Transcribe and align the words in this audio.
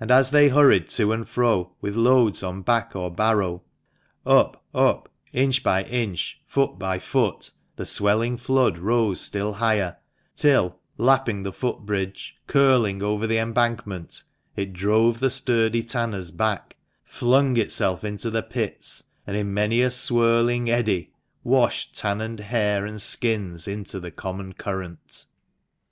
And 0.00 0.10
as 0.10 0.30
they 0.30 0.48
hurried 0.48 0.88
to 0.88 1.12
and 1.12 1.28
fro 1.28 1.72
with 1.82 1.94
loads 1.94 2.42
on 2.42 2.62
back 2.62 2.96
or 2.96 3.10
barrow, 3.14 3.62
up, 4.24 4.64
up, 4.74 5.10
inch 5.34 5.62
by 5.62 5.82
inch, 5.84 6.40
foot 6.46 6.78
by 6.78 6.98
foot, 6.98 7.50
the 7.76 7.84
swelling 7.84 8.38
flood 8.38 8.78
rose 8.78 9.20
still 9.20 9.52
higher, 9.52 9.98
till, 10.34 10.80
lapping 10.96 11.42
the 11.42 11.52
foot 11.52 11.80
bridge, 11.80 12.38
curling 12.46 13.02
over 13.02 13.26
the 13.26 13.36
embankment, 13.36 14.22
it 14.56 14.72
drove 14.72 15.20
the 15.20 15.28
sturdy 15.28 15.82
tanners 15.82 16.30
back, 16.30 16.78
flung 17.04 17.54
itself 17.58 18.02
into 18.02 18.30
the 18.30 18.42
pits, 18.42 19.04
and, 19.26 19.36
in 19.36 19.52
many 19.52 19.82
a 19.82 19.90
swirling 19.90 20.70
eddy, 20.70 21.12
washed 21.44 21.94
tan 21.94 22.22
and 22.22 22.40
hair 22.40 22.86
and 22.86 23.02
skins 23.02 23.68
into 23.68 24.00
the 24.00 24.10
common 24.10 24.54
current. 24.54 24.96
8 24.96 25.04
THE 25.04 25.12
MANCHESTER 25.12 25.26
MAN. 25.28 25.36